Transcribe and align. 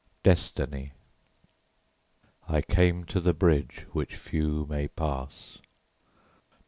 DESTINY 0.23 0.93
I 2.49 2.63
came 2.63 3.03
to 3.03 3.21
the 3.21 3.35
bridge 3.35 3.85
which 3.91 4.15
few 4.15 4.65
may 4.67 4.87
pass. 4.87 5.59